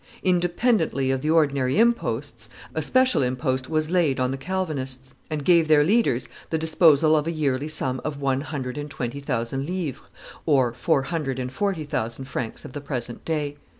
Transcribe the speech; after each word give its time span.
Independently 0.23 1.11
of 1.11 1.21
the 1.21 1.29
ordinary 1.29 1.77
imposts, 1.77 2.49
a 2.73 2.81
special 2.81 3.21
impost 3.21 3.69
was 3.69 3.91
laid 3.91 4.19
on 4.19 4.31
the 4.31 4.35
Calvinists, 4.37 5.13
and 5.29 5.45
gave 5.45 5.67
their 5.67 5.83
leaders 5.83 6.27
the 6.49 6.57
disposal 6.57 7.15
of 7.15 7.27
a 7.27 7.31
yearly 7.31 7.67
sum 7.67 8.01
of 8.03 8.19
one 8.19 8.41
hundred 8.41 8.79
and 8.79 8.89
twenty 8.89 9.19
thousand 9.19 9.67
livres 9.67 10.01
(four 10.73 11.01
hundred 11.03 11.37
and 11.37 11.53
forty 11.53 11.83
thousand 11.83 12.25
francs 12.25 12.65
of 12.65 12.73
the 12.73 12.81
present 12.81 13.23
day). 13.25 13.57